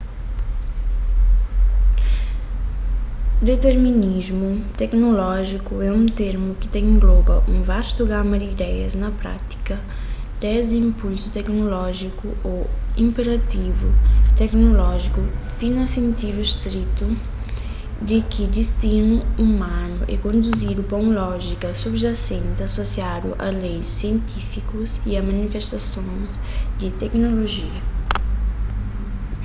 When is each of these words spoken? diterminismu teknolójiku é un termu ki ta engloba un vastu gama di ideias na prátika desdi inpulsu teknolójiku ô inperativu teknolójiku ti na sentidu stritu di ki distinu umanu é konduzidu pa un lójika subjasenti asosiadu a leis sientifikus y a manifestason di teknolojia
diterminismu 3.47 4.49
teknolójiku 4.81 5.73
é 5.79 5.89
un 5.99 6.07
termu 6.21 6.49
ki 6.59 6.67
ta 6.73 6.79
engloba 6.87 7.35
un 7.53 7.59
vastu 7.71 8.01
gama 8.11 8.35
di 8.39 8.47
ideias 8.55 8.93
na 9.01 9.09
prátika 9.19 9.75
desdi 10.43 10.75
inpulsu 10.87 11.27
teknolójiku 11.37 12.27
ô 12.51 12.53
inperativu 13.05 13.87
teknolójiku 14.41 15.21
ti 15.59 15.67
na 15.77 15.85
sentidu 15.95 16.41
stritu 16.55 17.07
di 18.07 18.17
ki 18.31 18.43
distinu 18.57 19.15
umanu 19.47 19.99
é 20.13 20.15
konduzidu 20.25 20.81
pa 20.89 20.95
un 21.05 21.09
lójika 21.19 21.69
subjasenti 21.83 22.59
asosiadu 22.69 23.27
a 23.45 23.47
leis 23.63 23.87
sientifikus 23.99 24.89
y 25.09 25.11
a 25.15 25.21
manifestason 25.29 26.07
di 26.79 26.87
teknolojia 27.01 27.81